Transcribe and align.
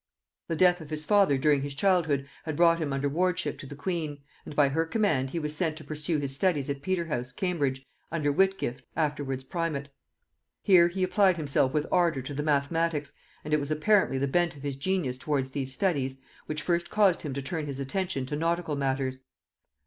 The 0.47 0.55
death 0.55 0.81
of 0.81 0.89
his 0.89 1.05
father 1.05 1.37
during 1.37 1.61
his 1.61 1.75
childhood 1.75 2.27
had 2.45 2.55
brought 2.55 2.79
him 2.79 2.91
under 2.91 3.07
wardship 3.07 3.59
to 3.59 3.67
the 3.67 3.75
queen; 3.75 4.17
and 4.45 4.55
by 4.55 4.69
her 4.69 4.83
command 4.83 5.29
he 5.29 5.37
was 5.37 5.55
sent 5.55 5.77
to 5.77 5.83
pursue 5.83 6.17
his 6.17 6.33
studies 6.33 6.71
at 6.71 6.81
Peterhouse, 6.81 7.31
Cambridge, 7.31 7.85
under 8.11 8.31
Whitgift, 8.31 8.81
afterwards 8.95 9.43
primate. 9.43 9.89
Here 10.63 10.87
he 10.87 11.03
applied 11.03 11.37
himself 11.37 11.71
with 11.71 11.85
ardor 11.91 12.23
to 12.23 12.33
the 12.33 12.41
mathematics, 12.41 13.13
and 13.45 13.53
it 13.53 13.59
was 13.59 13.69
apparently 13.69 14.17
the 14.17 14.27
bent 14.27 14.55
of 14.55 14.63
his 14.63 14.75
genius 14.75 15.19
towards 15.19 15.51
these 15.51 15.71
studies 15.71 16.17
which 16.47 16.63
first 16.63 16.89
caused 16.89 17.21
him 17.21 17.35
to 17.35 17.41
turn 17.43 17.67
his 17.67 17.79
attention 17.79 18.25
to 18.25 18.35
nautical 18.35 18.75
matters. 18.75 19.21